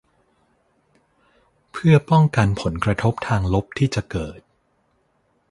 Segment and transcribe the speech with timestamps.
[1.71, 4.39] เพื่อป้องกันผลกระทบทางลบที่จะเกิด